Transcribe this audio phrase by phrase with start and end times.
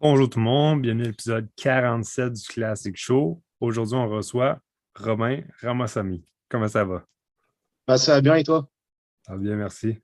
[0.00, 3.42] Bonjour tout le monde, bienvenue à l'épisode 47 du Classic Show.
[3.58, 4.60] Aujourd'hui, on reçoit
[4.94, 6.24] Romain Ramassami.
[6.48, 7.04] Comment ça va?
[7.84, 8.68] Bah, ça va bien et toi?
[9.26, 9.98] Ça va bien, merci.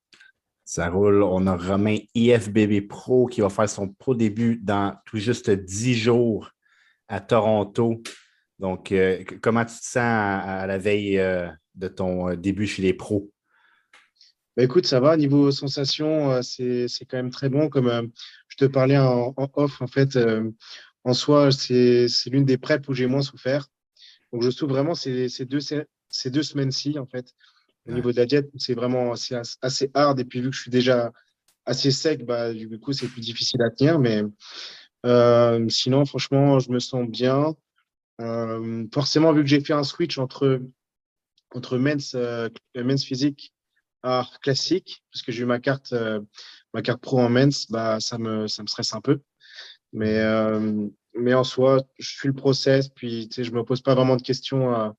[0.64, 1.22] Ça roule.
[1.22, 5.94] On a Romain IFBB Pro qui va faire son pro début dans tout juste 10
[5.94, 6.50] jours
[7.06, 8.02] à Toronto.
[8.58, 12.82] Donc, euh, comment tu te sens à, la veille euh, de ton euh, début chez
[12.82, 13.30] les pros?
[14.56, 15.16] Bah, écoute, ça va.
[15.16, 17.68] Niveau sensation, c'est quand même très bon.
[17.68, 18.10] Comme
[18.48, 20.18] je te parlais en, off, en fait,
[21.04, 23.66] en soi, c'est l'une des prep où j'ai moins souffert.
[24.32, 27.34] Donc, je souffre vraiment ces, ces deux, ces deux semaines-ci, en fait.
[27.86, 30.18] Au niveau de la diète, c'est vraiment assez, assez hard.
[30.20, 31.12] Et puis, vu que je suis déjà
[31.66, 33.98] assez sec, bah, du coup, c'est plus difficile à tenir.
[33.98, 34.22] Mais
[35.04, 37.54] euh, sinon, franchement, je me sens bien.
[38.20, 40.60] Euh, forcément, vu que j'ai fait un switch entre,
[41.50, 43.52] entre men's, euh, men's physique
[44.04, 46.20] à classique, parce que j'ai eu ma carte, euh,
[46.72, 49.20] ma carte pro en men's, bah, ça, me, ça me stresse un peu.
[49.92, 53.94] Mais, euh, mais en soi, je suis le process, puis je ne me pose pas
[53.94, 54.94] vraiment de questions à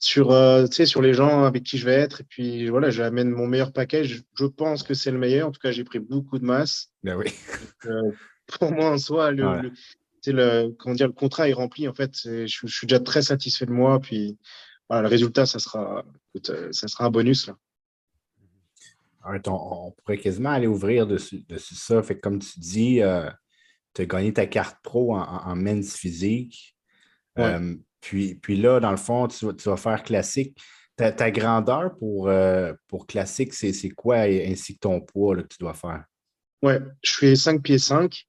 [0.00, 2.22] sur, euh, sur les gens avec qui je vais être.
[2.22, 4.22] Et puis voilà, j'amène mon meilleur package.
[4.34, 5.48] Je pense que c'est le meilleur.
[5.48, 6.90] En tout cas, j'ai pris beaucoup de masse.
[7.04, 7.32] Ben oui.
[7.86, 8.12] Euh,
[8.46, 9.70] pour moi, en soi, le,
[10.26, 11.86] le, comment dire, le contrat est rempli.
[11.86, 14.00] En fait, je, je, suis déjà très satisfait de moi.
[14.00, 14.38] Puis
[14.88, 16.04] voilà, le résultat, ça sera,
[16.48, 17.46] euh, ça sera un bonus.
[17.46, 17.56] Là.
[19.24, 22.02] On, pourrait quasiment aller ouvrir dessus, dessus ça.
[22.02, 23.00] Fait comme tu dis,
[23.94, 26.76] tu as gagné ta carte pro en, en men's physique.
[28.00, 30.58] Puis, puis là, dans le fond, tu, vas faire classique.
[30.96, 35.72] Ta, grandeur pour, euh, pour classique, c'est quoi ainsi que ton poids que tu dois
[35.72, 36.04] faire?
[36.62, 38.26] Ouais, je fais 5 pieds 5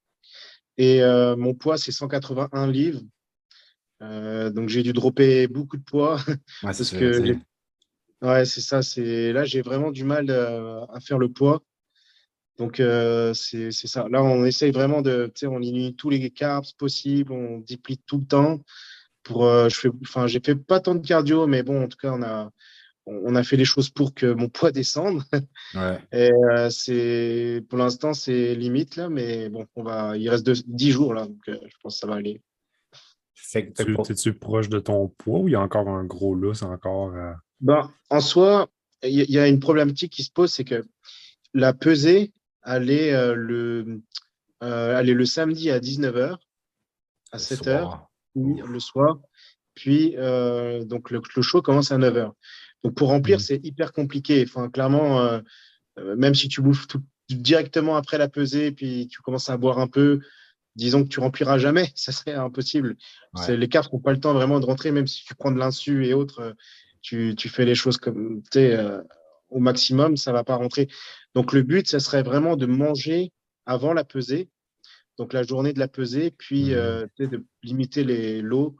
[0.78, 3.02] et euh, mon poids, c'est 181 livres.
[4.02, 6.18] Euh, donc, j'ai dû dropper beaucoup de poids.
[6.64, 7.36] Ouais, que
[8.22, 8.82] Ouais, c'est ça.
[8.82, 11.62] C'est là, j'ai vraiment du mal à faire le poids.
[12.58, 12.76] Donc,
[13.34, 14.08] c'est ça.
[14.10, 17.98] Là, on essaye vraiment de, tu sais, on élimine tous les carbs possibles, on déplie
[18.06, 18.62] tout le temps
[19.24, 21.98] pour, euh, je fais, enfin, j'ai fait pas tant de cardio, mais bon, en tout
[21.98, 22.52] cas, on a,
[23.06, 25.24] on a fait les choses pour que mon poids descende.
[26.12, 30.92] Et euh, c'est, pour l'instant, c'est limite là, mais bon, on va, il reste 10
[30.92, 32.42] jours là, donc euh, je pense que ça va aller.
[33.36, 33.62] tu,
[34.10, 37.14] es-tu proche de ton poids ou il y a encore un gros lousse encore?
[37.62, 38.70] Ben, en soi,
[39.04, 40.84] il y, a une problématique qui se pose, c'est que
[41.54, 42.34] la pesée,
[42.64, 44.02] allait le,
[44.62, 46.38] elle le samedi à 19h,
[47.32, 48.00] à 7h
[48.36, 49.20] le soir.
[49.74, 52.32] Puis, euh, donc, le, show commence à 9h.
[52.84, 53.42] Donc, pour remplir, mmh.
[53.42, 54.44] c'est hyper compliqué.
[54.48, 55.40] Enfin, clairement, euh,
[56.00, 59.80] euh, même si tu bouffes tout, directement après la pesée, puis tu commences à boire
[59.80, 60.20] un peu,
[60.76, 62.98] disons que tu rempliras jamais, ça serait impossible.
[63.48, 66.06] Les cartes n'ont pas le temps vraiment de rentrer, même si tu prends de l'insu
[66.06, 66.56] et autres,
[67.02, 69.02] tu, tu, fais les choses comme euh,
[69.50, 70.88] au maximum, ça va pas rentrer.
[71.36, 73.32] Donc le but, ça serait vraiment de manger
[73.66, 74.50] avant la pesée
[75.22, 76.74] donc la journée de la pesée, puis mmh.
[76.74, 78.76] euh, de limiter les lots,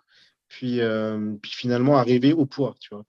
[0.48, 2.76] puis, euh, puis finalement arriver au poids.
[2.80, 3.06] Tu vois.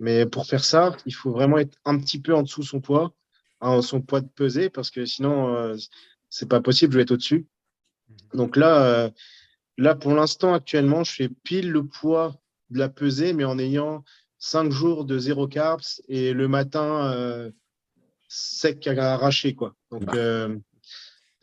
[0.00, 3.14] Mais pour faire ça, il faut vraiment être un petit peu en dessous son poids,
[3.60, 5.76] hein, son poids de pesée, parce que sinon, euh,
[6.30, 7.46] c'est pas possible, je vais être au-dessus.
[8.08, 8.36] Mmh.
[8.38, 9.12] Donc là,
[9.78, 12.34] là, pour l'instant, actuellement, je fais pile le poids
[12.70, 14.02] de la pesée, mais en ayant
[14.44, 17.50] cinq jours de zéro carbs et le matin
[18.28, 19.54] sec à arracher.
[19.54, 19.74] Quoi.
[19.90, 20.48] Donc, bah.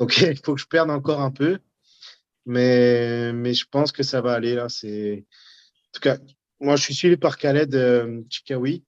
[0.02, 1.60] Donc, il faut que je perde encore un peu.
[2.48, 4.68] Mais, mais je pense que ça va aller là.
[4.68, 5.24] C'est...
[5.24, 6.18] En tout cas,
[6.60, 8.84] moi, je suis suivi par Khaled euh, Chikawi,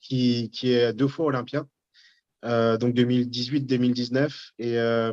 [0.00, 1.68] qui, qui, est deux fois olympien,
[2.44, 4.50] euh, donc 2018-2019.
[4.58, 5.12] Et euh,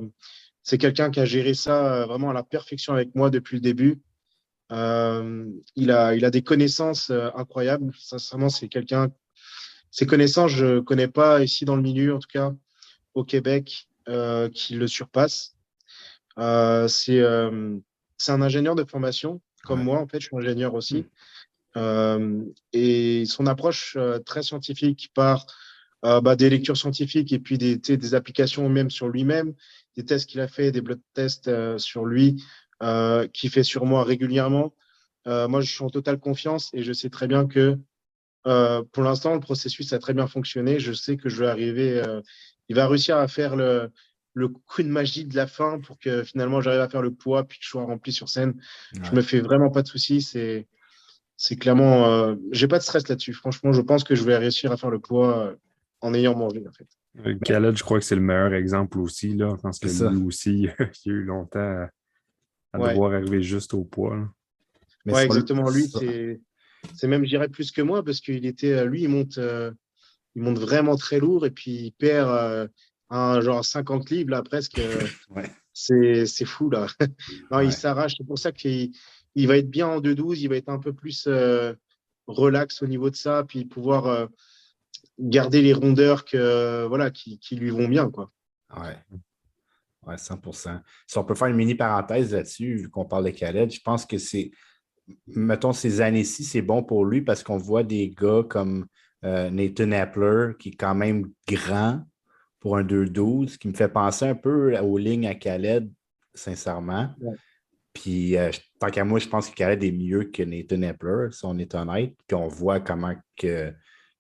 [0.64, 4.02] c'est quelqu'un qui a géré ça vraiment à la perfection avec moi depuis le début.
[4.72, 7.92] Il, a, il a des connaissances incroyables.
[7.98, 9.12] Sincèrement, c'est quelqu'un.
[9.92, 12.54] Ses connaissances, je ne connais pas ici dans le milieu, en tout cas
[13.14, 13.90] au Québec.
[14.10, 15.56] Euh, qui le surpasse.
[16.40, 17.80] Euh, euh,
[18.18, 21.06] c'est un ingénieur de formation, comme moi, en fait, je suis ingénieur aussi.
[21.76, 22.50] Mm.
[22.74, 25.46] et son approche très scientifique par
[26.04, 29.54] bah, des lectures scientifiques et puis des, des applications même sur lui-même,
[29.96, 32.44] des tests qu'il a fait, des blood tests sur lui,
[32.82, 34.74] euh, qu'il fait sur moi régulièrement.
[35.26, 37.78] moi, je suis en totale confiance et je sais très bien que
[38.44, 40.80] pour l'instant, le processus a très bien fonctionné.
[40.80, 42.02] Je sais que je vais arriver
[42.72, 43.92] il va réussir à faire le,
[44.34, 47.44] le coup de magie de la fin pour que finalement j'arrive à faire le poids
[47.44, 48.54] puis que je sois rempli sur scène.
[48.94, 50.22] Je me fais vraiment pas de soucis.
[50.22, 50.68] C'est,
[51.36, 53.34] c'est clairement, euh, j'ai pas de stress là-dessus.
[53.34, 55.56] Franchement, je pense que je vais réussir à faire le poids euh,
[56.00, 56.88] en ayant mangé en fait.
[57.44, 59.36] Khaled, je crois que c'est le meilleur exemple aussi.
[59.36, 59.54] Là.
[59.58, 60.70] Je pense que lui aussi,
[61.06, 61.88] il a eu longtemps
[62.74, 64.18] à, devoir arriver juste au poids.
[65.06, 65.70] Oui, exactement.
[65.70, 69.72] Lui, c'est, même, je dirais, plus que moi parce qu'il était, lui, il monte, euh,
[70.36, 72.68] il monte vraiment très lourd et puis il perd euh,
[73.12, 74.80] un genre 50 livres là presque.
[74.80, 75.08] Euh,
[75.74, 76.88] c'est fou là.
[77.52, 78.16] non, il s'arrache.
[78.18, 78.92] C'est pour ça qu'il
[79.36, 80.40] il va être bien en 2-12.
[80.40, 81.74] Il va être un peu plus euh,
[82.28, 84.28] relax au niveau de ça, puis pouvoir euh,
[85.20, 88.10] garder les rondeurs que, voilà, qui, qui, lui vont bien.
[88.10, 88.32] Quoi.
[88.76, 88.98] Ouais.
[90.06, 93.72] Ouais, 100% Si on peut faire une mini parenthèse là-dessus, vu qu'on parle de Khaled,
[93.72, 94.52] je pense que c'est,
[95.28, 98.88] mettons, ces années-ci, c'est bon pour lui parce qu'on voit des gars comme
[99.24, 102.04] euh, Nathan Appler, qui est quand même grand
[102.60, 105.92] pour un 2-12, qui me fait penser un peu aux lignes à Khaled,
[106.34, 107.10] sincèrement.
[107.94, 111.46] Puis, euh, tant qu'à moi, je pense que Khaled est mieux que Nathan Epler, si
[111.46, 112.16] on est honnête.
[112.28, 113.74] Puis, on voit comment que,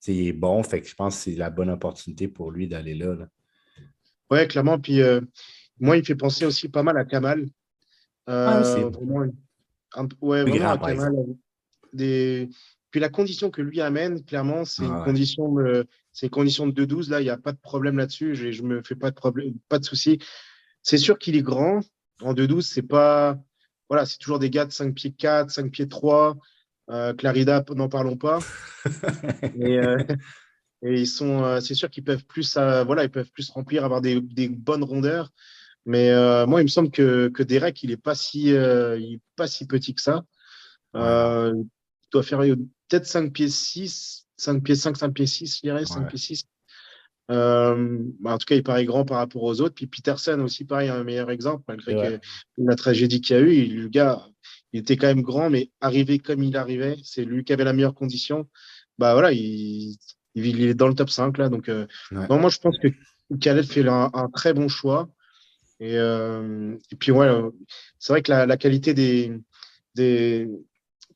[0.07, 0.61] il est bon.
[0.63, 3.27] Fait que je pense que c'est la bonne opportunité pour lui d'aller là, là.
[4.29, 4.79] Oui, clairement.
[4.79, 5.21] Puis, euh,
[5.81, 7.45] moi, il me fait penser aussi pas mal à Kamal.
[8.27, 9.25] ah, vraiment,
[10.21, 11.13] ouais, vraiment à Kamal.
[11.91, 12.47] Des,
[12.91, 15.87] puis la condition que lui amène, clairement, c'est une, condition de,
[16.21, 17.09] une condition de 2-12.
[17.09, 18.35] Là, il n'y a pas de problème là-dessus.
[18.35, 20.19] Je ne me fais pas de, problème, pas de souci.
[20.83, 21.79] C'est sûr qu'il est grand.
[22.21, 23.39] En 2-12, c'est pas.
[23.89, 26.37] Voilà, c'est toujours des gars de 5 pieds 4, 5 pieds 3.
[26.89, 28.39] Euh, Clarida, n'en parlons pas.
[29.55, 30.03] et, euh,
[30.81, 34.01] et, ils sont, euh, c'est sûr qu'ils peuvent plus, voilà, ils peuvent plus remplir, avoir
[34.01, 35.31] des, des bonnes rondeurs.
[35.85, 36.13] Mais
[36.45, 39.93] moi, il me semble que, que Derek, il n'est pas si, il pas si petit
[39.95, 40.23] que ça.
[40.93, 41.65] il
[42.11, 46.07] doit faire peut-être 5 pieds 6, 5 pieds 5, 5 pieds 6, je dirais, 5
[46.07, 46.45] pieds 6.
[47.31, 49.75] Euh, bah, en tout cas, il paraît grand par rapport aux autres.
[49.75, 52.19] Puis Peterson aussi, pareil, un meilleur exemple, malgré
[52.57, 53.65] la tragédie qu'il y a eu.
[53.67, 54.27] le gars,
[54.73, 57.73] il était quand même grand, mais arrivé comme il arrivait, c'est lui qui avait la
[57.73, 58.49] meilleure condition.
[58.97, 59.97] Bah voilà, il,
[60.35, 61.49] il est dans le top 5 là.
[61.49, 62.89] Donc, euh, moi, je pense que
[63.39, 65.09] Khaled fait un, très bon choix.
[65.81, 67.27] Et, euh, et puis, ouais,
[67.97, 69.33] c'est vrai que la, la qualité des,
[69.95, 70.47] des,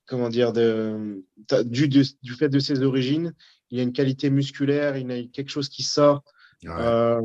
[0.08, 1.24] comment dire, de,
[1.64, 3.34] du, du, fait de ses origines,
[3.70, 6.24] il y a une qualité musculaire, il y a quelque chose qui sort.
[6.66, 7.22] Euh,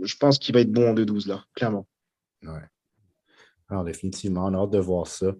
[0.00, 1.86] je pense qu'il va être bon en 2-12, là, clairement.
[2.42, 2.64] Ouais.
[3.68, 5.34] Alors, définitivement, on a hâte de voir ça.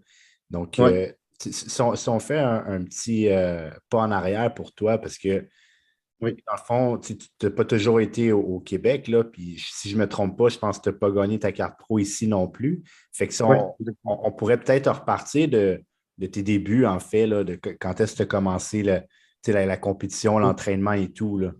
[0.50, 5.48] Donc, euh, si, on, fait un, petit euh, pas en arrière pour toi, parce que,
[6.20, 6.36] oui.
[6.46, 10.00] dans le fond, tu n'as pas toujours été au, Québec, là, puis si je ne
[10.00, 12.48] me trompe pas, je pense que tu n'as pas gagné ta carte pro ici non
[12.48, 12.82] plus.
[13.12, 13.46] Fait que ça,
[14.04, 15.82] on pourrait peut-être repartir de,
[16.18, 19.04] de tes débuts, en fait, là, de quand est-ce que tu as commencé la,
[19.46, 21.38] la, compétition, l'entraînement et tout?
[21.38, 21.52] Là?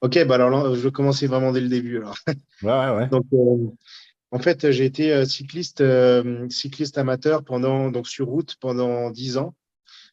[0.00, 1.98] OK, bah alors je vais commencer vraiment dès le début.
[1.98, 2.16] Alors.
[2.62, 3.08] Ouais, ouais.
[3.08, 3.70] Donc, euh,
[4.30, 9.38] en fait, j'ai été euh, cycliste, euh, cycliste amateur pendant, donc sur route pendant 10
[9.38, 9.54] ans.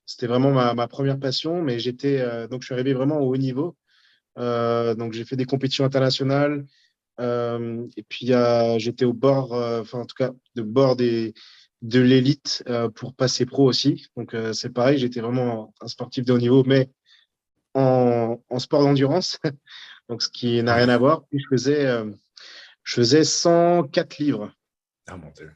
[0.05, 3.75] C'était vraiment ma, première passion, mais j'étais donc je suis arrivé vraiment au haut niveau.
[4.37, 6.65] donc j'ai fait des compétitions internationales,
[7.19, 8.31] et puis
[8.77, 11.33] j'étais au bord, enfin en tout cas de bord des,
[11.85, 14.07] de l'élite euh, pour passer pro aussi.
[14.17, 16.89] Donc, euh, c'est pareil, j'étais vraiment un sportif de haut niveau, mais
[17.73, 19.39] en, sport d'endurance,
[20.09, 21.25] donc ce qui n'a rien à voir.
[21.27, 22.09] Puis, je faisais, euh,
[22.83, 24.51] je faisais 104 livres.
[25.07, 25.51] Ah, mon Dieu.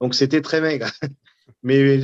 [0.00, 0.90] Donc, c'était très maigre,
[1.62, 2.00] mais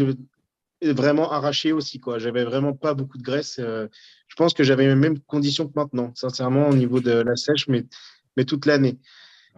[0.83, 2.01] vraiment arraché aussi.
[2.01, 2.19] quoi.
[2.19, 3.57] J'avais vraiment pas beaucoup de graisse.
[3.59, 7.69] je pense que j'avais les mêmes conditions que maintenant, sincèrement, au niveau de la sèche,
[7.69, 7.85] mais,
[8.37, 8.99] mais toute l'année.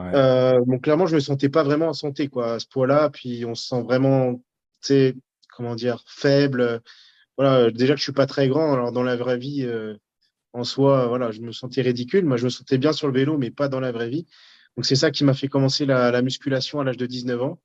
[0.00, 3.10] Euh, bon, clairement, je me sentais pas vraiment en santé quoi, à ce point-là.
[3.10, 4.42] Puis on se sent vraiment, tu
[4.80, 5.14] sais,
[5.54, 6.80] comment dire, faible.
[7.36, 8.72] Voilà, déjà que je suis pas très grand.
[8.72, 9.96] Alors dans la vraie vie, euh,
[10.52, 12.24] en soi, voilà, je me sentais ridicule.
[12.24, 14.26] Moi, je me sentais bien sur le vélo, mais pas dans la vraie vie.
[14.76, 17.60] Donc c'est ça qui m'a fait commencer la, musculation à l'âge de 19 ans.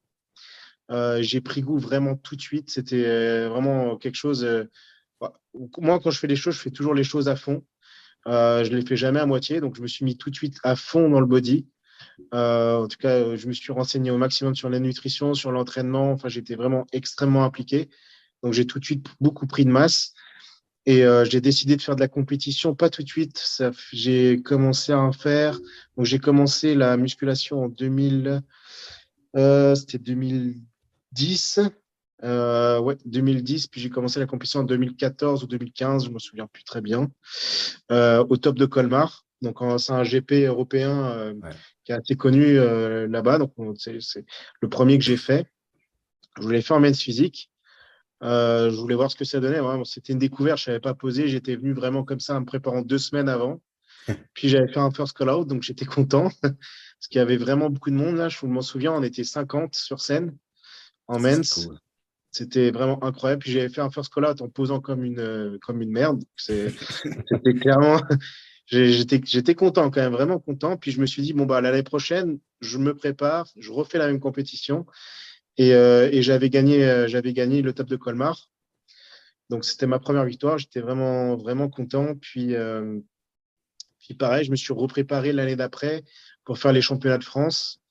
[0.92, 2.70] Euh, j'ai pris goût vraiment tout de suite.
[2.70, 4.48] C'était vraiment quelque chose.
[5.78, 7.64] moi, quand je fais les choses, je fais toujours les choses à fond.
[8.26, 9.62] je ne les fais jamais à moitié.
[9.62, 11.68] Donc, je me suis mis tout de suite à fond dans le body.
[12.34, 16.12] Euh, en tout cas, je me suis renseigné au maximum sur la nutrition, sur l'entraînement.
[16.12, 17.90] Enfin, j'étais vraiment extrêmement impliqué.
[18.44, 20.14] Donc, j'ai tout de suite beaucoup pris de masse.
[20.86, 23.44] Et euh, j'ai décidé de faire de la compétition, pas tout de suite.
[23.92, 25.60] J'ai commencé à en faire.
[25.98, 28.42] Donc, j'ai commencé la musculation en 2000.
[29.36, 29.98] Euh, C'était
[31.16, 31.60] 2010.
[32.24, 33.68] Euh, ouais, 2010.
[33.68, 36.06] Puis j'ai commencé la compétition en 2014 ou 2015.
[36.06, 37.10] Je me souviens plus très bien.
[37.92, 39.26] Euh, au top de Colmar.
[39.42, 41.34] Donc, c'est un GP européen euh,
[41.84, 43.38] qui est assez connu là-bas.
[43.38, 44.26] Donc, c'est
[44.62, 45.48] le premier que j'ai fait.
[46.42, 47.52] Je l'ai fait en men's physique.
[48.22, 49.60] Je voulais voir ce que ça donnait.
[49.84, 50.58] C'était une découverte.
[50.58, 51.28] Je ne savais pas poser.
[51.28, 53.62] J'étais venu vraiment comme ça en me préparant deux semaines avant.
[54.34, 56.30] Puis j'avais fait un first call out, donc j'étais content.
[56.42, 58.30] Parce qu'il y avait vraiment beaucoup de monde là.
[58.30, 60.36] Je m'en souviens, on était 50 sur scène
[61.08, 61.68] en men's.
[62.32, 63.42] C'était vraiment incroyable.
[63.44, 66.24] Puis j'avais fait un first call out en posant comme une, comme une merde.
[66.38, 68.02] C'était clairement
[68.68, 70.78] j'étais content quand même, vraiment content.
[70.78, 74.08] Puis je me suis dit, bon, bah, l'année prochaine, je me prépare, je refais la
[74.08, 74.86] même compétition.
[75.58, 78.50] Et, euh, et j'avais gagné, euh, j'avais gagné le top de Colmar.
[79.50, 80.58] Donc, c'était ma première victoire.
[80.58, 82.16] J'étais vraiment, vraiment content.
[82.16, 83.00] Puis, euh,
[84.00, 86.04] puis, pareil, je me suis repréparé l'année d'après
[86.44, 87.82] pour faire les championnats de France.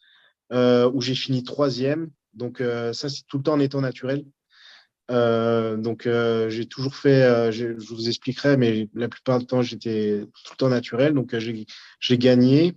[0.50, 2.10] où j'ai fini troisième.
[2.36, 4.24] Donc, ça, c'est tout le temps en étant naturel.
[5.08, 6.08] donc,
[6.48, 10.68] j'ai toujours fait, je vous expliquerai, mais la plupart du temps, j'étais tout le temps
[10.68, 11.14] naturel.
[11.14, 12.74] Donc, j'ai gagné.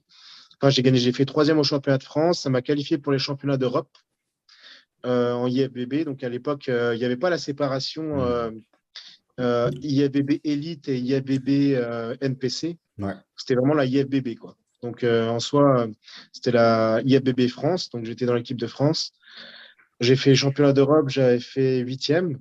[0.59, 2.41] Enfin, j'ai gagné, j'ai fait troisième au championnat de France.
[2.41, 3.95] Ça m'a qualifié pour les championnats d'Europe
[5.03, 6.03] en IFBB.
[6.05, 8.61] Donc, à l'époque, il n'y avait pas la séparation mmh.
[9.39, 11.77] euh, IFBB Elite et IFBB
[12.21, 12.77] NPC.
[13.35, 14.57] C'était vraiment la IFBB, quoi.
[14.87, 15.87] Donc, en soi,
[16.31, 17.89] c'était la IFBB France.
[17.89, 19.11] Donc, j'étais dans l'équipe de France.
[19.99, 22.39] J'ai fait championnat d'Europe, j'avais fait huitième.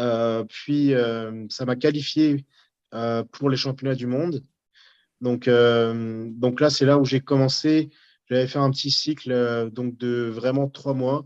[0.00, 0.94] Euh, puis,
[1.48, 2.44] ça m'a qualifié
[3.30, 4.42] pour les championnats du monde.
[5.20, 7.90] Donc, là, c'est là où j'ai commencé.
[8.28, 11.24] J'avais fait un petit cycle donc de vraiment trois mois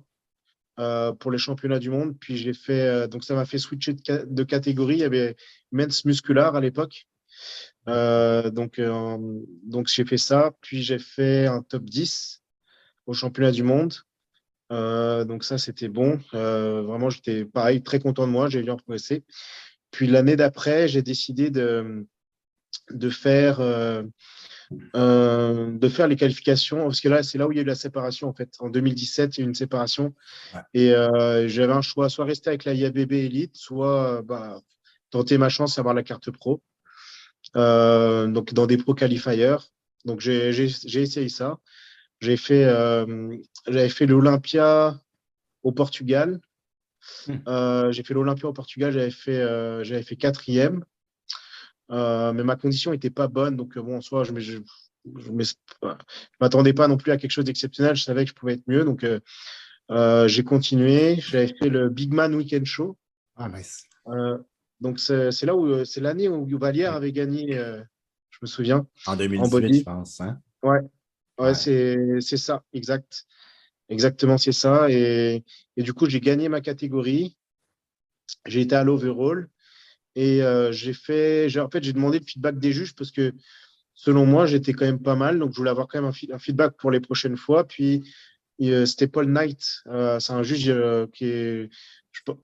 [1.19, 2.19] pour les championnats du monde.
[2.21, 4.97] Puis j'ai fait, donc ça m'a fait switcher de, catégorie.
[4.97, 5.37] Il y avait
[5.73, 7.07] men's musculaire à l'époque.
[7.87, 8.81] Donc,
[9.65, 10.53] donc j'ai fait ça.
[10.61, 12.43] Puis j'ai fait un top 10
[13.07, 13.95] au championnat du monde.
[14.71, 16.21] donc ça, c'était bon.
[16.33, 18.49] vraiment, j'étais pareil, très content de moi.
[18.49, 19.25] J'ai bien progressé.
[19.91, 22.07] Puis l'année d'après, j'ai décidé de,
[22.91, 23.61] de faire
[24.95, 27.67] euh, de faire les qualifications, parce que là, c'est là où il y a eu
[27.67, 28.51] la séparation, en fait.
[28.59, 30.15] En 2017, il y a eu une séparation.
[30.75, 34.61] Et euh, j'avais un choix, soit rester avec la IABB Elite, soit bah,
[35.11, 36.63] tenter ma chance d'avoir la carte pro.
[37.55, 39.57] Euh, donc, dans des pro qualifiers.
[40.05, 41.59] Donc, j'ai essayé ça.
[42.21, 42.65] J'ai fait,
[43.67, 44.99] j'avais fait l'Olympia
[45.63, 46.41] au Portugal.
[47.29, 47.91] Hmm.
[47.93, 50.85] j'ai fait l'Olympia au Portugal, j'avais fait, j'avais fait quatrième.
[51.91, 53.57] Euh, mais ma condition n'était pas bonne.
[53.57, 55.45] Donc, euh, bon, en soi, je ne
[56.41, 57.97] m'attendais pas non plus à quelque chose d'exceptionnel.
[57.97, 58.85] Je savais que je pouvais être mieux.
[58.85, 61.17] Donc, euh, j'ai continué.
[61.21, 62.97] J'avais fait le Big Man Weekend Show.
[63.37, 63.85] Ah, nice.
[64.81, 68.87] Donc, c'est là où c'est l'année où Valière avait gagné, je me souviens.
[69.07, 70.21] En 2018, je pense.
[70.21, 70.41] Hein?
[70.63, 70.81] Ouais,
[71.39, 73.27] ouais, c'est ça, exact.
[73.89, 74.91] Exactement, c'est ça.
[74.91, 75.45] Et,
[75.77, 77.37] et, du coup, j'ai gagné ma catégorie.
[78.47, 79.49] J'ai été à l'overall.
[80.17, 83.33] Et euh, j'ai fait, en fait, j'ai demandé le feedback des juges parce que
[83.95, 85.39] selon moi, j'étais quand même pas mal.
[85.39, 87.65] Donc, je voulais avoir quand même un, feedback pour les prochaines fois.
[87.65, 88.11] Puis,
[88.63, 89.83] euh, c'était Paul Knight.
[89.87, 90.75] Euh, c'est un juge
[91.13, 91.71] qui, est,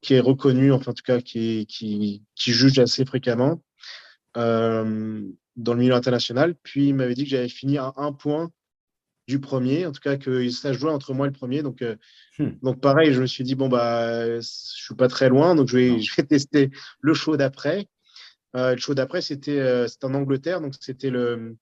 [0.00, 3.62] qui est reconnu, enfin, en tout cas, qui, qui, qui juge assez fréquemment
[4.34, 6.54] dans le milieu international.
[6.62, 8.50] Puis, il m'avait dit que j'avais fini à un point
[9.28, 11.62] du premier, en tout cas que ça jouait entre moi et le premier.
[11.62, 11.96] Donc, euh,
[12.38, 12.50] hmm.
[12.62, 15.76] donc pareil, je me suis dit, bon, bah, je suis pas très loin, donc je
[15.76, 17.88] vais, je vais tester le show d'après.
[18.56, 21.56] Euh, le show d'après, c'était euh, en Angleterre, donc c'était le,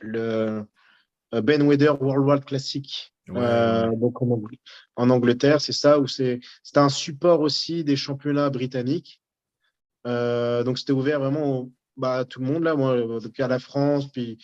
[0.00, 0.66] le
[1.32, 3.12] Ben Weather Worldwide Classic.
[3.28, 6.40] Donc en, Angleterre, c'est ça, où c'est
[6.74, 9.20] un support aussi des championnats britanniques.
[10.04, 12.96] donc c'était ouvert vraiment bah, à tout le monde, là, moi,
[13.38, 14.38] à la France, puis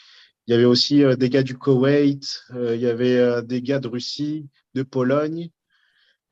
[0.47, 3.62] il y avait aussi euh, des gars du Koweït, euh, il y avait euh, des
[3.62, 5.51] gars de Russie, de Pologne,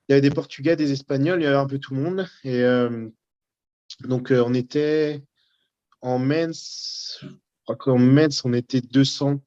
[0.08, 2.26] il y avait des Portugais, des Espagnols, il y avait un peu tout le monde.
[2.42, 2.64] Et
[4.00, 5.22] donc, on était
[6.00, 7.28] en men's, je
[7.62, 9.40] crois qu'en men's, on était 200.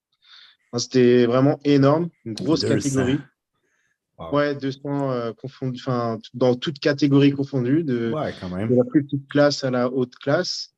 [0.77, 3.20] C'était vraiment énorme, une grosse catégorie.
[4.32, 9.72] Ouais, 200 confondus, enfin, dans toutes catégories confondues, de, de, la plus petite classe à
[9.72, 10.74] la haute classe.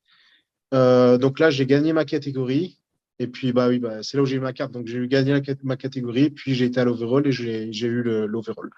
[0.71, 2.79] donc là, j'ai gagné ma catégorie.
[3.19, 4.71] Et puis, bah oui, bah, c'est là où j'ai eu ma carte.
[4.71, 8.69] Donc, j'ai eu gagné ma catégorie, puis j'ai été à l'overall et j'ai eu l'overall.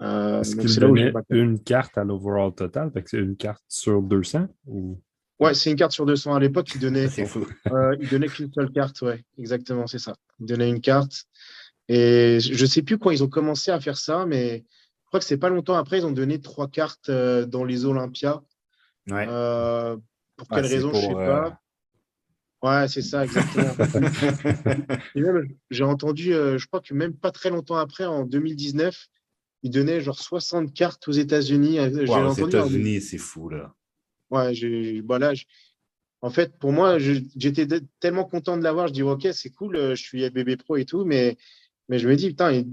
[0.00, 2.92] Euh, Est-ce qu'il donnait une carte à l'overall total?
[3.06, 4.46] C'est une carte sur 200?
[4.66, 5.00] Ou...
[5.40, 6.68] Ouais, c'est une carte sur 200 à l'époque.
[6.74, 7.06] Il donnait,
[7.72, 9.00] euh, il donnait qu'une seule carte.
[9.02, 10.16] Ouais, exactement, c'est ça.
[10.40, 11.26] Il donnait une carte.
[11.88, 14.64] Et je ne sais plus quand ils ont commencé à faire ça, mais
[15.04, 17.86] je crois que c'est pas longtemps après, ils ont donné trois cartes euh, dans les
[17.86, 18.42] Olympias.
[19.08, 19.26] Ouais.
[19.26, 19.96] Euh,
[20.36, 21.60] pour quelle raison, je ne sais pas.
[22.60, 23.72] Ouais, c'est ça, exactement.
[25.70, 29.08] j'ai entendu, je crois que même pas très longtemps après, en 2019,
[29.62, 31.78] il donnait genre 60 cartes aux États-Unis.
[31.78, 33.74] Euh, aux États-Unis, c'est fou, là.
[34.30, 35.18] Ouais, j'ai, bah
[36.20, 37.66] en fait, pour moi, j'étais
[38.00, 38.88] tellement content de l'avoir.
[38.88, 41.36] Je dis, OK, c'est cool, euh, je suis bébé pro et tout, mais,
[41.88, 42.64] mais je me dis, putain,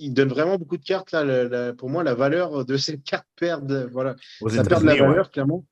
[0.00, 1.12] il, donne vraiment beaucoup de cartes.
[1.12, 4.16] Là, pour moi, la valeur de ces cartes perd, voilà,
[4.48, 5.64] ça perd de la valeur, clairement.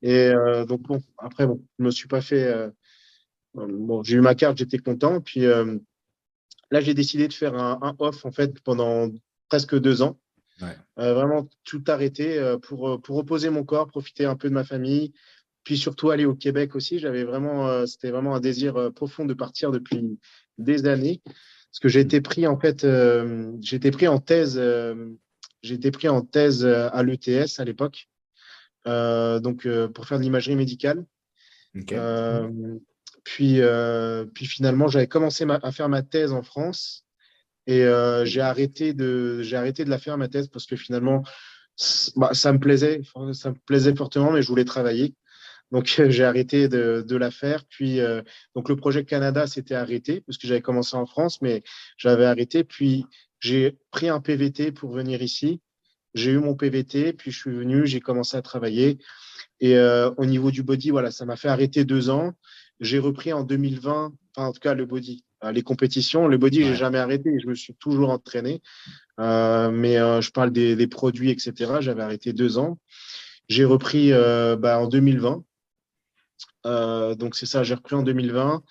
[0.00, 0.32] Et
[0.66, 2.70] donc, bon, après, bon, je ne me suis pas fait
[3.66, 5.20] bon, j'ai eu ma carte, j'étais content.
[5.20, 5.78] Puis euh,
[6.70, 9.08] là, j'ai décidé de faire un, off en fait pendant
[9.48, 10.18] presque deux ans.
[10.62, 14.64] Euh, vraiment tout arrêter euh, pour, pour reposer mon corps, profiter un peu de ma
[14.64, 15.12] famille,
[15.64, 16.98] puis surtout aller au Québec aussi.
[16.98, 20.18] J'avais vraiment, c'était vraiment un désir profond de partir depuis
[20.56, 21.20] des années.
[21.24, 22.86] Parce que j'ai été pris en fait,
[23.70, 24.58] été pris en thèse,
[25.62, 28.08] été pris en thèse à l'ETS à l'époque,
[28.86, 31.04] donc pour faire de l'imagerie médicale.
[33.28, 37.04] Puis, euh, puis finalement, j'avais commencé à faire ma thèse en France.
[37.68, 37.84] Et
[38.24, 41.22] j'ai arrêté, de, arrêté de la faire, ma thèse, parce que finalement,
[42.16, 43.02] bah, ça me plaisait,
[43.34, 45.14] ça me plaisait fortement, mais je voulais travailler.
[45.70, 47.66] Donc, j'ai arrêté de, de, la faire.
[47.66, 48.00] Puis,
[48.54, 51.62] donc, le projet Canada s'était arrêté parce que j'avais commencé en France, mais
[51.98, 52.64] j'avais arrêté.
[52.64, 53.04] Puis,
[53.40, 55.60] j'ai pris un PVT pour venir ici.
[56.14, 58.98] J'ai eu mon PVT, puis je suis venu, j'ai commencé à travailler.
[59.60, 62.32] Et euh, au niveau du body, voilà, ça m'a fait arrêter deux ans.
[62.80, 66.26] J'ai repris en 2020, enfin, en tout cas le body, euh, les compétitions.
[66.26, 68.60] Le body, j'ai jamais arrêté, je me suis toujours entraîné.
[69.20, 71.74] Euh, mais euh, je parle des, des, produits, etc.
[71.80, 72.78] J'avais arrêté deux ans.
[73.48, 75.42] J'ai repris euh, bah, en 2020.
[77.16, 78.62] donc c'est ça, j'ai repris en 2020.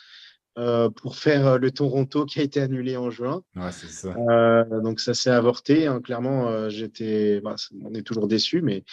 [0.58, 3.44] Euh, pour faire euh, le Toronto qui a été annulé en juin.
[3.56, 4.16] Ouais, c'est ça.
[4.30, 5.86] Euh, donc ça s'est avorté.
[5.86, 6.02] Hein.
[6.02, 8.84] Clairement, euh, j'étais, bah, on est toujours déçu, mais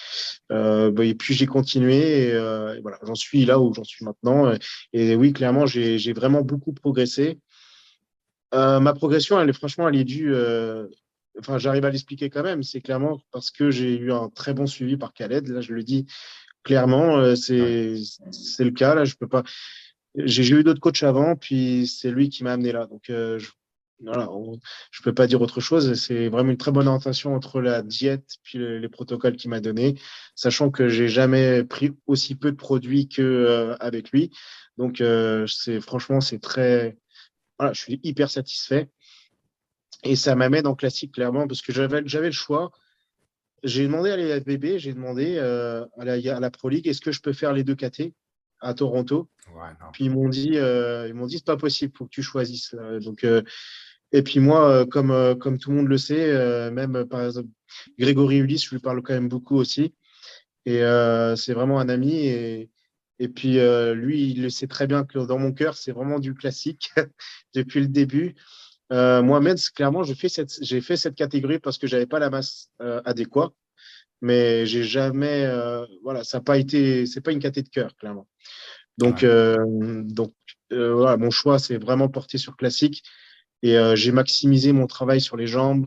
[0.50, 1.96] bah, et puis j'ai continué.
[1.96, 4.52] Et, et voilà, j'en suis là où j'en suis maintenant.
[4.92, 7.38] Et oui, clairement, j'ai vraiment beaucoup progressé.
[8.54, 10.34] Ma progression, elle est franchement, elle est due.
[11.38, 12.62] Enfin, j'arrive à l'expliquer quand même.
[12.62, 15.48] C'est clairement parce que j'ai eu un très bon suivi par Khaled.
[15.48, 16.06] Là, je le dis
[16.62, 17.96] clairement, c'est
[18.30, 18.94] c'est le cas.
[18.94, 19.42] Là, je peux pas
[20.16, 22.86] j'ai eu d'autres coachs avant, puis c'est lui qui m'a amené là.
[22.86, 23.50] Donc, euh, je,
[24.00, 24.28] voilà,
[24.90, 25.94] je peux pas dire autre chose.
[25.94, 29.98] C'est vraiment une très bonne orientation entre la diète puis les protocoles qu'il m'a donné,
[30.34, 34.30] sachant que j'ai jamais pris aussi peu de produits que euh, avec lui.
[34.76, 36.96] Donc, euh, c'est franchement, c'est très,
[37.58, 38.88] voilà, je suis hyper satisfait.
[40.02, 42.70] Et ça m'amène en classique clairement parce que j'avais le choix.
[43.62, 47.20] J'ai demandé à l'FBB, j'ai demandé à, la, à la Pro League, est-ce que je
[47.20, 48.12] peux faire les deux KT
[48.60, 49.30] à Toronto?
[49.92, 52.74] puis ils m'ont dit, euh, ils m'ont dit c'est pas possible, faut que tu choisisses.
[53.00, 53.42] Donc euh,
[54.12, 57.48] et puis moi, euh, comme comme tout le monde le sait, même par exemple
[57.98, 59.94] Grégory Ulysse, je lui parle quand même beaucoup aussi.
[60.66, 60.80] Et
[61.36, 62.70] c'est vraiment un ami et
[63.18, 63.58] et puis
[63.94, 66.92] lui, il le sait très bien que dans mon cœur, c'est vraiment du classique
[67.54, 68.34] depuis le début.
[68.90, 72.70] Moi-même, clairement, j'ai fait cette j'ai fait cette catégorie parce que j'avais pas la masse
[73.04, 73.52] adéquate
[74.24, 77.94] mais j'ai jamais, euh, voilà, ça n'a pas été, c'est pas une caté de cœur,
[77.96, 78.26] clairement.
[78.96, 80.32] Donc, euh, donc
[80.72, 83.02] euh, voilà, mon choix, c'est vraiment porté sur classique
[83.62, 85.86] et j'ai maximisé mon travail sur les jambes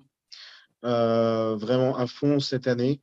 [0.82, 3.02] vraiment à fond cette année,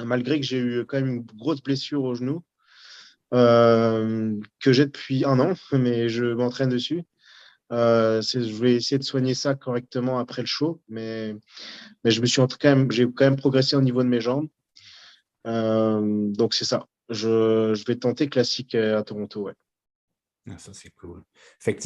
[0.00, 2.42] malgré que j'ai eu quand même une grosse blessure au genou
[3.32, 7.02] que j'ai depuis un an, mais je m'entraîne dessus.
[7.72, 11.34] Euh, je vais essayer de soigner ça correctement après le show, mais,
[12.04, 14.48] mais je me suis quand même, j'ai quand même progressé au niveau de mes jambes.
[15.46, 16.86] Euh, donc c'est ça.
[17.08, 19.50] Je, je, vais tenter classique à Toronto.
[20.48, 21.22] Ah, ça, c'est cool.
[21.60, 21.76] Fait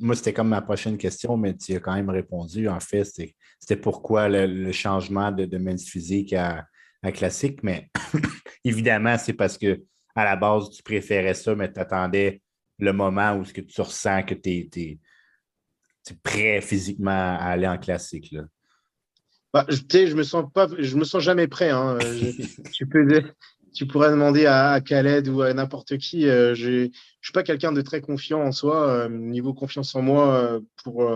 [0.00, 2.68] moi, c'était comme ma prochaine question, mais tu as quand même répondu.
[2.68, 6.66] En fait, c'était pourquoi le, changement de, de physique à,
[7.02, 7.90] à classique, mais
[8.64, 9.82] évidemment, c'est parce que
[10.14, 12.42] à la base, tu préférais ça, mais tu attendais
[12.78, 14.98] le moment où ce que tu ressens que tu es,
[16.22, 18.30] prêt physiquement à aller en classique?
[18.32, 18.44] Là?
[19.52, 21.70] Bah, je, me sens pas, je me sens jamais prêt.
[21.70, 21.98] Hein.
[22.72, 23.06] tu, peux,
[23.72, 26.28] tu pourrais demander à, Khaled ou à n'importe qui.
[26.28, 26.88] Euh, je ne
[27.22, 28.88] suis pas quelqu'un de très confiant en soi.
[28.88, 31.08] Euh, niveau confiance en moi, euh, pour,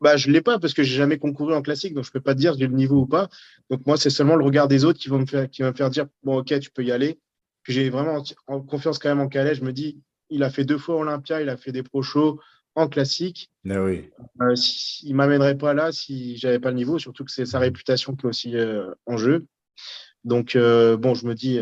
[0.00, 2.12] bah, je ne l'ai pas parce que j'ai jamais concouru en classique, donc je ne
[2.12, 3.28] peux pas te dire j'ai le niveau ou pas.
[3.70, 5.76] Donc moi, c'est seulement le regard des autres qui, vont me faire, qui va me
[5.76, 7.18] faire dire bon, ok, tu peux y aller.
[7.64, 8.22] Puis j'ai vraiment
[8.68, 9.56] confiance quand même en Khaled.
[9.56, 9.98] Je me dis,
[10.30, 12.38] il a fait deux fois Olympia, il a fait des pro shows
[12.74, 13.50] en classique.
[13.68, 14.10] Ah oui.
[14.42, 14.54] Euh,
[15.02, 18.26] il m'amènerait pas là si j'avais pas le niveau, surtout que c'est sa réputation qui
[18.26, 19.46] est aussi euh, en jeu.
[20.24, 21.58] Donc euh, bon, je me dis,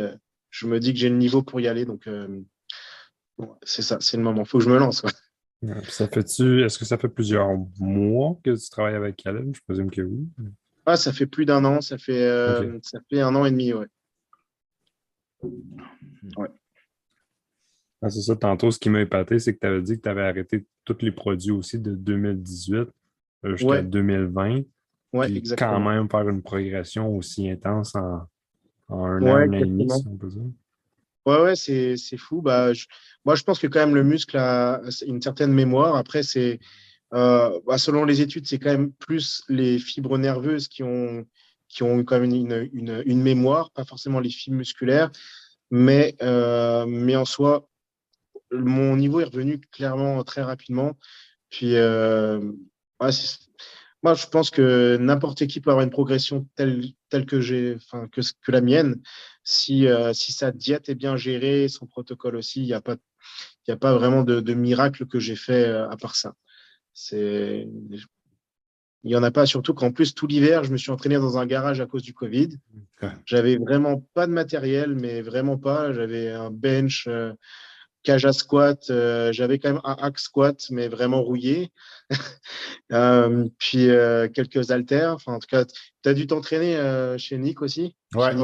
[0.50, 1.84] je me dis que j'ai le niveau pour y aller.
[1.84, 2.08] Donc
[3.62, 4.44] c'est ça, c'est le moment.
[4.44, 5.04] Faut que je me lance.
[5.88, 9.54] Ça fait-tu, est-ce que ça fait plusieurs mois que tu travailles avec Caleb?
[9.54, 10.26] Je présume que oui.
[10.84, 11.80] Ah, ça fait plus d'un an.
[11.80, 12.28] Ça fait,
[12.82, 13.86] ça fait un an et demi, ouais.
[15.42, 16.48] Ouais.
[18.02, 20.08] Ah, c'est ça, tantôt, ce qui m'a épaté, c'est que tu avais dit que tu
[20.08, 22.88] avais arrêté tous les produits aussi de 2018
[23.44, 24.62] euh, jusqu'à 2020.
[25.12, 25.72] Oui, exactement.
[25.72, 28.26] quand même faire une progression aussi intense en,
[28.88, 30.42] un an, et demi, si on peut dire.
[31.24, 32.42] Ouais, ouais, c'est, fou.
[32.42, 32.72] Bah,
[33.24, 35.94] moi, je pense que quand même le muscle a une certaine mémoire.
[35.94, 36.58] Après, c'est
[37.14, 41.24] euh, bah, selon les études, c'est quand même plus les fibres nerveuses qui ont,
[41.72, 45.10] qui ont quand même une, une, mémoire, pas forcément les fibres musculaires.
[45.70, 47.66] Mais, euh, mais en soi,
[48.52, 50.98] mon niveau est revenu clairement très rapidement.
[51.48, 52.40] Puis, euh,
[54.02, 58.06] moi, je pense que n'importe qui peut avoir une progression telle, telle que j'ai, enfin,
[58.08, 59.00] que, que la mienne.
[59.42, 62.96] Si, euh, si sa diète est bien gérée, son protocole aussi, il n'y a pas,
[63.66, 66.34] a pas vraiment de, de miracle que j'ai fait à part ça.
[69.04, 71.36] Il n'y en a pas, surtout qu'en plus, tout l'hiver, je me suis entraîné dans
[71.36, 72.50] un garage à cause du Covid.
[73.26, 75.92] J'avais vraiment pas de matériel, mais vraiment pas.
[75.92, 77.08] J'avais un bench,
[78.02, 78.90] cage à squat.
[78.90, 81.72] Euh, j'avais quand même un hack squat, mais vraiment rouillé.
[82.92, 83.88] Euh, puis
[84.34, 85.14] quelques haltères.
[85.14, 86.76] Enfin, en tout cas, tu as dû t'entraîner
[87.16, 87.96] chez Nick aussi?
[88.14, 88.34] Ouais.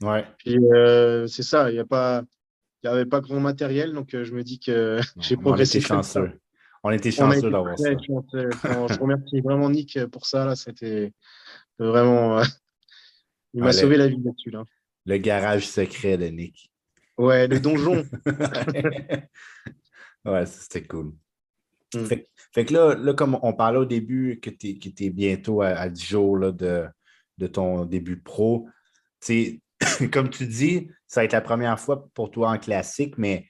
[0.00, 0.26] ouais.
[0.38, 0.58] Puis
[1.28, 2.24] c'est ça, il n'y a pas.
[2.82, 5.80] Il n'y avait pas grand matériel, donc je me dis que j'ai progressé.
[5.80, 6.32] Chanceux.
[6.82, 7.90] On était chanceux d'avoir ça.
[7.92, 10.44] je remercie vraiment Nick pour ça.
[10.44, 11.12] Là, c'était
[11.78, 12.42] vraiment.
[13.54, 14.50] il m'a sauvé la vie là-dessus.
[14.50, 14.64] Là.
[15.06, 16.70] Le garage secret de Nick.
[17.18, 18.04] Ouais, le donjon.
[20.24, 21.12] ouais, c'était cool.
[21.94, 22.04] Mm.
[22.52, 26.04] Fait, que là, là, comme on parlait au début que tu es, bientôt à, 10
[26.04, 26.86] jours là, de,
[27.38, 28.68] de, ton début pro,
[30.12, 33.46] comme tu dis, ça va être la première fois pour toi en classique, mais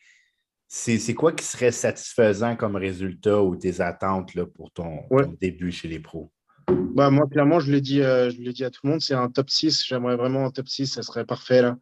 [0.74, 5.02] c'est quoi qui serait satisfaisant comme résultat ou tes attentes là, pour ton,
[5.38, 6.32] début chez les pros?
[6.66, 9.50] Bah, moi, clairement, je l'ai dit, euh, dit à tout le monde, c'est un top
[9.50, 9.85] 6.
[9.85, 11.61] J'aimerais vraiment un top 6, ça serait parfait.
[11.61, 11.76] Là.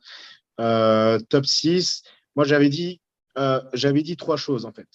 [0.58, 2.02] Euh, top 6.
[2.34, 3.00] Moi, j'avais dit,
[3.38, 4.88] euh, j'avais dit trois choses, en fait,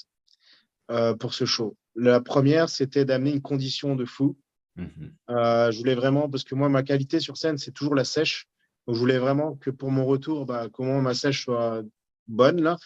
[1.19, 1.77] pour ce show.
[1.95, 4.37] La première, c'était d'amener une condition de fou.
[4.75, 5.13] Mhm.
[5.29, 8.45] je voulais vraiment, parce que moi, ma qualité sur scène, c'est toujours la sèche.
[8.87, 11.81] Donc, je voulais vraiment que pour mon retour, bah, comment ma sèche soit
[12.27, 12.77] bonne, là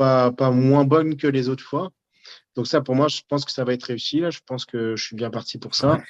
[0.00, 1.92] pas, moins bonne que les autres fois.
[2.56, 4.20] Donc ça, pour moi, je pense que ça va être réussi.
[4.20, 4.30] Là.
[4.30, 6.00] Je pense que je suis bien parti pour ça.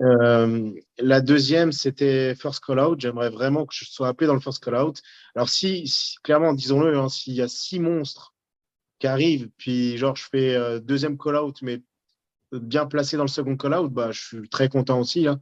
[0.00, 3.00] Euh, la deuxième, c'était First Call Out.
[3.00, 5.02] J'aimerais vraiment que je sois appelé dans le First Call Out.
[5.34, 8.34] Alors si, clairement, disons-le, hein, s'il y a six monstres
[9.00, 11.82] qui arrivent, puis genre je fais euh, deuxième Call Out, mais
[12.52, 15.26] bien placé dans le second Call Out, bah, je suis très content aussi.
[15.26, 15.40] Hein.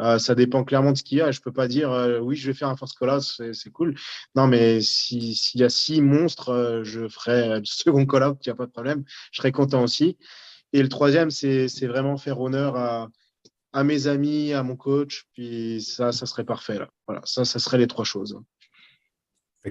[0.00, 1.30] Euh, ça dépend clairement de ce qu'il y a.
[1.30, 3.94] Je peux pas dire euh, oui, je vais faire un Force Call-Out, c'est cool.
[4.34, 8.52] Non, mais s'il y a six monstres, euh, je ferai le second Call-Out, il n'y
[8.52, 9.04] a pas de problème.
[9.32, 10.18] Je serai content aussi.
[10.72, 15.24] Et le troisième, c'est vraiment faire honneur à, mes amis, à mon coach.
[15.32, 16.78] Puis ça, ça serait parfait.
[16.78, 16.88] Là.
[17.06, 18.38] Voilà, ça, ça serait les trois choses.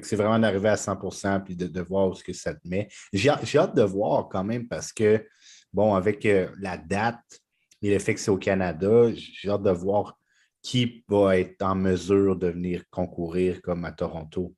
[0.02, 2.88] c'est vraiment d'arriver à 100 puis de, de, voir où ce que ça te met.
[3.14, 5.28] J'ai hâte de voir quand même parce que,
[5.74, 6.28] bon, avec
[6.60, 7.45] la date,
[7.86, 10.18] et le fait que c'est au Canada, j'ai hâte de voir
[10.62, 14.56] qui va être en mesure de venir concourir comme à Toronto.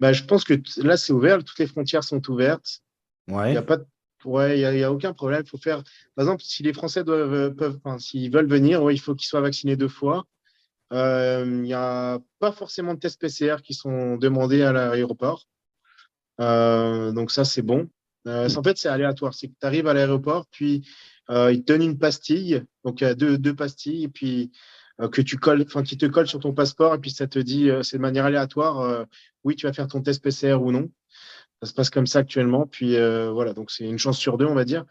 [0.00, 2.80] Ben, je pense que là, c'est ouvert, toutes les frontières sont ouvertes.
[3.28, 3.50] Ouais.
[3.50, 3.78] Il n'y a pas
[4.24, 5.42] Ouais, il n'y a, aucun problème.
[5.44, 5.82] Il faut faire,
[6.14, 9.76] par exemple, si les Français doivent, peuvent, s'ils veulent venir, il faut qu'ils soient vaccinés
[9.76, 10.24] deux fois.
[10.92, 15.48] Euh, il n'y a pas forcément de tests PCR qui sont demandés à l'aéroport.
[16.40, 17.88] Euh, donc ça, c'est bon.
[18.28, 19.34] Euh, en fait, c'est aléatoire.
[19.34, 20.86] C'est que tu arrives à l'aéroport, puis
[21.32, 24.52] euh, il te donne une pastille, donc deux, deux pastilles, et puis
[25.00, 27.38] euh, que tu colles, enfin qui te colle sur ton passeport, et puis ça te
[27.38, 29.06] dit, euh, c'est de manière aléatoire,
[29.44, 30.90] oui, tu vas faire ton test PCR ou non.
[31.62, 32.66] Ça se passe comme ça actuellement.
[32.66, 34.84] Puis voilà, donc c'est une chance sur deux, on va dire.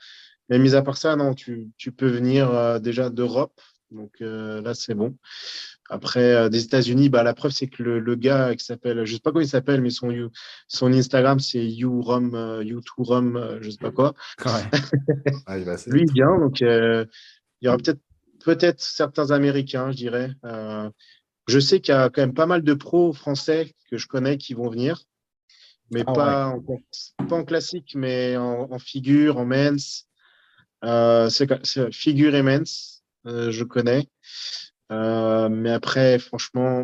[0.50, 3.60] Mais mis à part ça, non, tu peux venir déjà d'Europe.
[3.92, 5.16] Donc là, c'est bon.
[5.92, 9.16] Après, euh, des États-Unis, bah, la preuve, c'est que le, gars qui s'appelle, je ne
[9.18, 10.10] sais pas comment il s'appelle, mais son,
[10.70, 14.14] son Instagram, c'est YouRom, euh, You2Rom, euh, je ne sais pas quoi.
[15.88, 16.40] Lui, il vient.
[16.40, 17.08] Donc, il
[17.62, 18.00] y aura peut-être
[18.46, 20.32] peut-être certains Américains, je dirais.
[21.48, 24.38] je sais qu'il y a quand même pas mal de pros français que je connais
[24.38, 25.04] qui vont venir,
[25.92, 26.64] mais ah pas, en,
[27.28, 30.08] pas en classique, mais en, figure, en men's.
[30.82, 32.91] c'est figure et men's,
[33.26, 34.08] je connais.
[34.92, 36.84] Euh, mais après, franchement,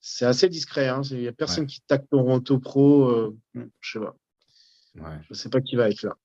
[0.00, 0.88] c'est assez discret.
[0.88, 1.02] Hein.
[1.10, 3.04] Il n'y a personne qui tacle Toronto Pro.
[3.04, 3.38] Euh,
[3.80, 4.16] je sais pas.
[4.94, 6.16] Je ne sais pas qui va être là.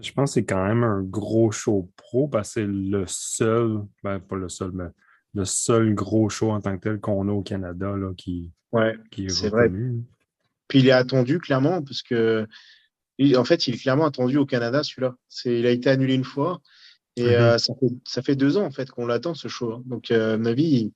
[0.00, 3.82] Je pense que c'est quand même un gros show pro parce que c'est le seul,
[4.02, 4.84] ben, pas le seul, mais
[5.34, 8.96] le seul gros show en tant que tel qu'on a au Canada là, qui, ouais,
[9.10, 9.70] qui est, c'est vrai.
[10.68, 12.46] Puis il est attendu clairement parce que
[13.34, 15.16] en fait, il est clairement attendu au Canada celui-là.
[15.46, 16.60] il a été annulé une fois
[17.18, 17.30] et mhm.
[17.30, 19.72] euh, ça, fait, deux ans en fait qu'on l'attend ce show.
[19.72, 19.82] Hein.
[19.86, 20.92] Donc, euh, à mon avis,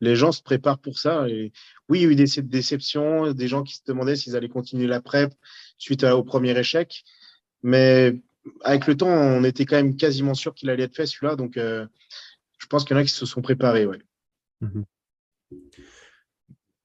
[0.00, 1.28] les gens se préparent pour ça.
[1.28, 1.52] Et
[1.88, 4.86] oui, il y a eu des déceptions, des gens qui se demandaient s'ils allaient continuer
[4.86, 5.32] la prep
[5.78, 7.04] suite au premier échec.
[7.62, 8.20] Mais
[8.62, 11.36] avec le temps, on était quand même quasiment sûr qu'il allait être fait celui-là.
[11.36, 11.86] Donc, euh,
[12.58, 13.86] je pense qu'il y en a qui se sont préparés.
[13.86, 13.98] Ouais.
[14.60, 14.84] Mhm.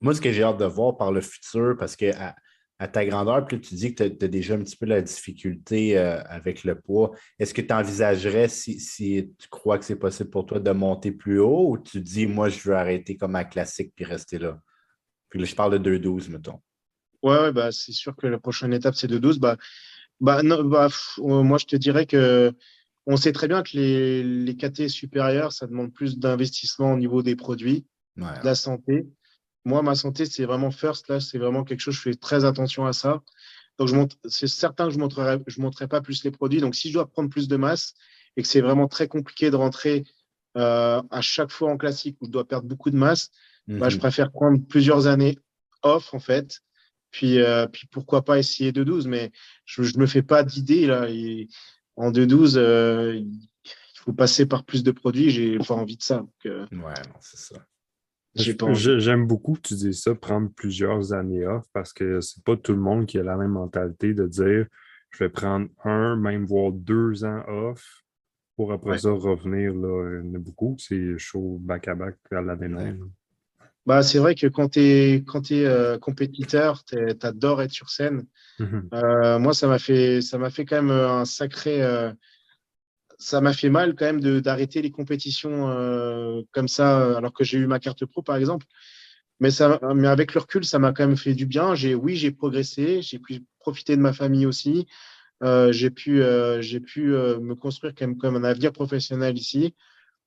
[0.02, 2.36] Moi, ce que j'ai hâte de voir par le futur, parce que à
[2.78, 6.22] ta grandeur, puis tu dis que tu as, déjà un petit peu la difficulté euh,
[6.26, 7.12] avec le poids.
[7.40, 8.78] Est-ce que tu envisagerais, si,
[9.38, 12.50] tu crois que c'est possible pour toi, de monter plus haut ou tu dis, moi,
[12.50, 14.60] je veux arrêter comme un classique puis rester là?
[15.30, 16.60] Puis là, je parle de 2-12, mettons.
[17.24, 19.40] Oui, ouais, bah, c'est sûr que la prochaine étape, c'est 2-12.
[19.40, 19.58] Bah,
[20.20, 22.54] bah, bah euh, moi, je te dirais que
[23.08, 27.22] on sait très bien que les, les KT supérieurs, ça demande plus d'investissement au niveau
[27.22, 27.86] des produits,
[28.18, 29.06] de la santé
[29.66, 31.10] moi, ma santé, c'est vraiment first.
[31.10, 33.22] Là, c'est vraiment quelque chose, je fais très attention à ça.
[33.78, 36.62] Donc, je c'est certain que je ne montrerai, je montrerai pas plus les produits.
[36.62, 37.94] Donc, si je dois prendre plus de masse
[38.38, 40.06] et que c'est vraiment très compliqué de rentrer
[40.56, 43.32] euh, à chaque fois en classique où je dois perdre beaucoup de masse,
[43.68, 44.00] bah, je mhm.
[44.00, 45.40] préfère prendre plusieurs années
[45.82, 46.62] off, en fait,
[47.12, 49.32] Puis, euh, puis pourquoi pas essayer 2-12, mais
[49.66, 50.86] je ne me fais pas d'idée.
[50.86, 51.08] là.
[51.96, 55.32] en 2-12, euh, il faut passer par plus de produits.
[55.32, 56.24] J'ai pas envie de ça.
[56.46, 57.56] ouais, c'est ça.
[58.36, 62.74] J'aime beaucoup que tu dises ça, prendre plusieurs années off, parce que c'est pas tout
[62.74, 64.68] le monde qui a la même mentalité de dire
[65.12, 68.04] je vais prendre un, même voire deux ans off
[68.56, 69.74] pour après ça revenir.
[69.74, 70.20] Là.
[70.22, 72.96] Il y en a beaucoup, c'est chaud back-à-back à, l'année
[73.86, 77.90] Bah, c'est vrai que quand tu es, quand es euh, compétiteur, tu adores être sur
[77.90, 78.26] scène.
[78.60, 78.84] Mm-hmm.
[78.94, 81.82] Euh, moi, ça m'a fait, ça m'a fait quand même un sacré.
[81.82, 82.12] Euh,
[83.18, 85.68] ça m'a fait mal quand même d'arrêter les compétitions
[86.52, 88.66] comme ça, alors que j'ai eu ma carte pro, par exemple.
[89.40, 91.74] Mais, ça, mais avec le recul, ça m'a quand même fait du bien.
[91.96, 94.88] Oui, j'ai progressé, j'ai pu profiter de ma famille aussi.
[95.44, 99.76] Euh, j'ai pu, euh, j'ai pu euh, me construire comme, comme un avenir professionnel ici.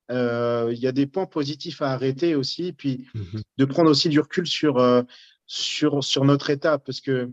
[0.09, 3.41] Il y a des points positifs à arrêter aussi, puis mhm.
[3.57, 5.05] de prendre aussi du recul sur,
[5.45, 7.31] sur, sur notre état, parce que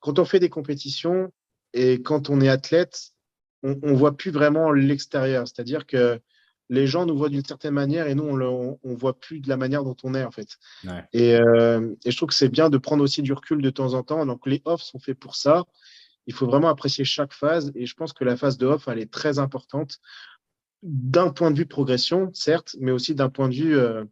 [0.00, 1.32] quand on fait des compétitions
[1.74, 3.13] et quand on est athlète,
[3.64, 5.48] on ne voit plus vraiment l'extérieur.
[5.48, 6.20] C'est-à-dire que
[6.70, 9.56] les gens nous voient d'une certaine manière et nous, on ne voit plus de la
[9.56, 10.58] manière dont on est, en fait.
[11.12, 14.02] Et, et, je trouve que c'est bien de prendre aussi du recul de temps en
[14.02, 14.24] temps.
[14.24, 15.64] Donc, les offs sont faits pour ça
[16.26, 17.72] il faut vraiment apprécier chaque phase.
[17.74, 19.98] Et je pense que la phase de off, elle est très importante
[20.82, 24.04] d'un point de vue progression, certes, mais aussi d'un point de vue euh,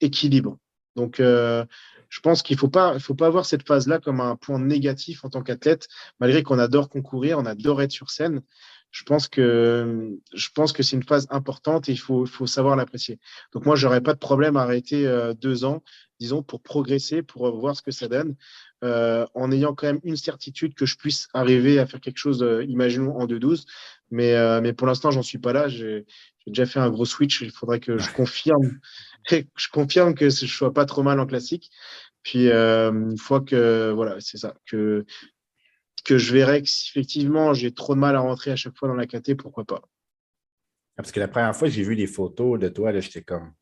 [0.00, 0.58] équilibre.
[0.96, 1.64] Donc, euh,
[2.08, 5.24] je pense qu'il ne faut pas, faut pas voir cette phase-là comme un point négatif
[5.24, 8.42] en tant qu'athlète, malgré qu'on adore concourir, on adore être sur scène.
[8.90, 12.74] Je pense que, je pense que c'est une phase importante et il faut, faut savoir
[12.74, 13.18] l'apprécier.
[13.52, 15.82] Donc, moi, je n'aurais pas de problème à arrêter euh, deux ans,
[16.18, 18.34] disons, pour progresser, pour voir ce que ça donne.
[18.82, 22.42] Euh, en ayant quand même une certitude que je puisse arriver à faire quelque chose,
[22.42, 23.64] euh, imaginons, en 2-12.
[24.10, 25.68] Mais, mais pour l'instant, j'en suis pas là.
[25.68, 26.04] J'ai
[26.48, 27.42] déjà fait un gros switch.
[27.42, 28.80] Il faudrait que je confirme,
[29.30, 31.70] je confirme que je sois pas trop mal en classique.
[32.24, 35.04] Puis, une fois que, voilà, c'est ça, que,
[36.02, 38.88] que je verrai que si effectivement j'ai trop de mal à rentrer à chaque fois
[38.88, 39.82] dans la KT, pourquoi pas.
[40.96, 43.52] Parce que la première fois, j'ai vu des photos de toi, j'étais comme,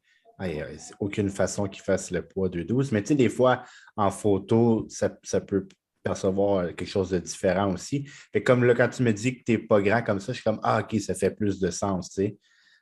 [1.01, 2.92] aucune façon qu'il fasse le poids de 12.
[2.92, 3.64] Mais tu sais, des fois,
[3.96, 5.68] en photo, ça, peut
[6.03, 8.07] percevoir quelque chose de différent aussi.
[8.33, 10.38] Fait comme là, quand tu me dis que tu n'es pas grand comme ça, je
[10.38, 12.38] suis comme Ah, OK, ça fait plus de sens, tu sais.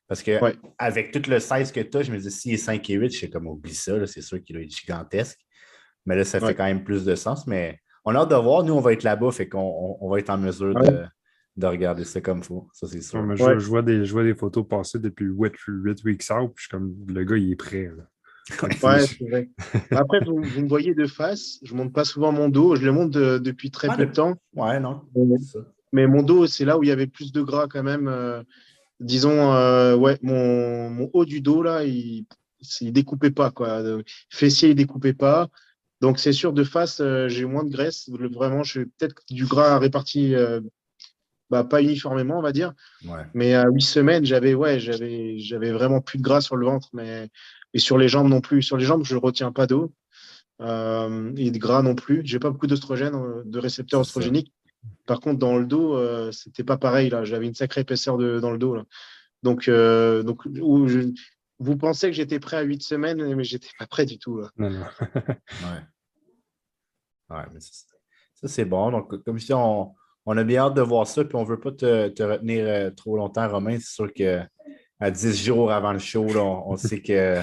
[0.09, 0.38] Parce que
[0.79, 3.11] avec tout le 16 que tu as, je me dis s'il est 5 et 8,
[3.11, 5.40] je suis comme oublie ça, c'est sûr qu'il est gigantesque.
[6.05, 7.47] Mais là, ça fait quand même plus de sens.
[7.47, 8.62] Mais on a hâte de voir.
[8.62, 11.05] Nous, on va être là-bas, fait qu'on on va être en mesure de,
[11.57, 12.69] de regarder ça comme faut.
[12.73, 13.21] Ça, c'est sûr.
[13.37, 16.62] je, vois des, je vois des photos passer depuis 8, 8 weeks out, puis je
[16.62, 17.90] suis comme le gars, il est prêt.
[18.62, 19.49] ouais, c'est vrai.
[19.90, 22.92] Après, vous, me voyez de face, je ne monte pas souvent mon dos, je le
[22.92, 24.35] monte depuis très peu de temps.
[24.55, 25.03] Ouais, non.
[25.92, 28.07] Mais, mon dos, c'est là où il y avait plus de gras quand même.
[28.07, 28.42] Euh,
[29.01, 32.27] disons, euh, ouais, mon, mon, haut du dos, là, il
[32.83, 33.51] ne découpait pas.
[33.51, 33.83] Quoi.
[34.31, 35.49] Fessier, il ne découpait pas.
[36.00, 38.09] Donc, c'est sûr, de face, euh, j'ai moins de graisse.
[38.09, 40.35] Vraiment, je peut-être du gras réparti
[41.50, 42.72] bah, pas uniformément, on va dire.
[43.35, 46.88] Mais à huit semaines, j'avais ouais, j'avais, j'avais vraiment plus de gras sur le ventre,
[46.92, 47.28] mais
[47.74, 48.62] et sur les jambes non plus.
[48.62, 49.92] Sur les jambes, je ne retiens pas d'eau
[50.61, 52.22] euh, et de gras non plus.
[52.24, 54.52] J'ai pas beaucoup d'oestrogène, euh, de récepteurs oestrogéniques.
[55.06, 57.11] Par contre, dans le dos, euh, c'était pas pareil.
[57.11, 58.74] Là, j'avais une sacrée épaisseur de, dans le dos.
[58.74, 58.85] Là.
[59.42, 60.46] Donc, euh, donc
[61.59, 64.38] vous pensez que j'étais prêt à huit semaines, mais j'étais pas prêt du tout.
[64.38, 64.51] Là.
[64.57, 64.87] Non, non.
[65.01, 65.83] ouais.
[67.31, 68.90] ouais mais ça, c'est bon.
[68.90, 69.95] Donc, comme si on
[70.27, 72.90] on a bien hâte de voir ça, puis on ne veut pas te, retenir euh,
[72.90, 73.79] trop longtemps, Romain.
[73.79, 74.49] C'est sûr qu'à
[75.11, 77.40] 10 jours avant le show, on, sait que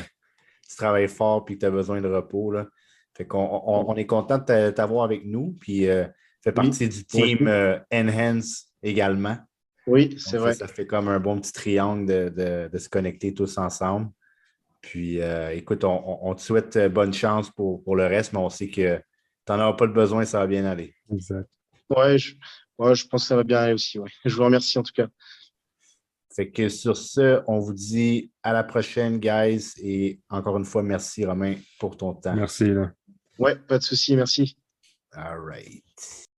[0.69, 2.51] tu travailles fort et que tu as besoin de repos.
[2.51, 2.67] Là.
[3.15, 6.05] Fait qu'on on, est content de t'avoir avec nous, puis euh,
[6.43, 9.37] fait partie du team euh, Enhance également.
[9.87, 10.53] Oui, c'est vrai.
[10.53, 14.09] Ça, fait comme un bon petit triangle de, se connecter tous ensemble.
[14.81, 15.19] Puis
[15.51, 19.51] écoute, on, te souhaite bonne chance pour, pour le reste, mais on sait que tu
[19.51, 20.93] n'en auras pas le besoin, ça va bien aller.
[21.11, 21.49] Exact.
[21.89, 22.35] Ouais, je,
[22.77, 23.99] Ouais, je pense que ça va bien aller aussi.
[23.99, 24.09] Ouais.
[24.25, 25.07] Je vous remercie en tout cas.
[26.35, 29.71] Fait que sur ce, on vous dit à la prochaine, guys.
[29.77, 32.35] Et encore une fois, merci Romain pour ton temps.
[32.35, 32.65] Merci.
[32.65, 32.91] Là.
[33.37, 34.57] Ouais, pas de souci, merci.
[35.11, 36.22] All right.